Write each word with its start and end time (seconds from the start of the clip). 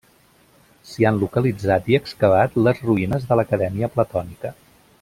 S'hi 0.91 1.05
han 1.09 1.19
localitzat 1.23 1.91
i 1.93 1.97
excavat 1.99 2.57
les 2.69 2.81
ruïnes 2.89 3.29
de 3.29 3.39
l'Acadèmia 3.41 3.91
platònica. 3.99 4.53